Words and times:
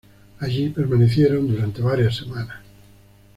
Allí 0.39 0.69
permanecieron 0.69 1.47
durante 1.47 1.83
varias 1.83 2.15
semanas. 2.15 2.57